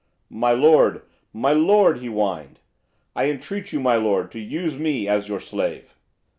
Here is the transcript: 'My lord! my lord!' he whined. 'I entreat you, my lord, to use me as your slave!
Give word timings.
'My 0.31 0.51
lord! 0.51 1.03
my 1.31 1.51
lord!' 1.53 1.99
he 1.99 2.07
whined. 2.07 2.59
'I 3.15 3.29
entreat 3.29 3.71
you, 3.71 3.79
my 3.79 3.97
lord, 3.97 4.31
to 4.31 4.39
use 4.39 4.75
me 4.75 5.07
as 5.07 5.29
your 5.29 5.39
slave! 5.39 5.93